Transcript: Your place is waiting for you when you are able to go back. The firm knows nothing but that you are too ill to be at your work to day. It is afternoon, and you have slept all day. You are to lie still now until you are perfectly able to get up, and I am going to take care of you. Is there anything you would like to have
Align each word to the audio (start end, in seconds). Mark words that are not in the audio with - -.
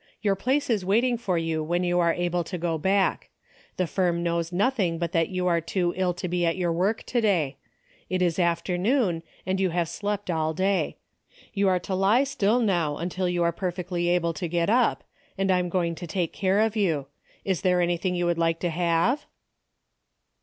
Your 0.23 0.33
place 0.35 0.67
is 0.67 0.83
waiting 0.83 1.15
for 1.15 1.37
you 1.37 1.63
when 1.63 1.83
you 1.83 1.99
are 1.99 2.11
able 2.11 2.43
to 2.45 2.57
go 2.57 2.79
back. 2.79 3.29
The 3.77 3.85
firm 3.85 4.23
knows 4.23 4.51
nothing 4.51 4.97
but 4.97 5.11
that 5.11 5.29
you 5.29 5.45
are 5.45 5.61
too 5.61 5.93
ill 5.95 6.15
to 6.15 6.27
be 6.27 6.43
at 6.43 6.57
your 6.57 6.73
work 6.73 7.03
to 7.03 7.21
day. 7.21 7.57
It 8.09 8.23
is 8.23 8.39
afternoon, 8.39 9.21
and 9.45 9.59
you 9.59 9.69
have 9.69 9.87
slept 9.87 10.31
all 10.31 10.55
day. 10.55 10.97
You 11.53 11.67
are 11.69 11.77
to 11.81 11.93
lie 11.93 12.23
still 12.23 12.59
now 12.61 12.97
until 12.97 13.29
you 13.29 13.43
are 13.43 13.51
perfectly 13.51 14.07
able 14.07 14.33
to 14.33 14.47
get 14.47 14.71
up, 14.71 15.03
and 15.37 15.51
I 15.51 15.59
am 15.59 15.69
going 15.69 15.93
to 15.93 16.07
take 16.07 16.33
care 16.33 16.61
of 16.61 16.75
you. 16.75 17.05
Is 17.45 17.61
there 17.61 17.79
anything 17.79 18.15
you 18.15 18.25
would 18.25 18.39
like 18.39 18.59
to 18.61 18.71
have 18.71 19.27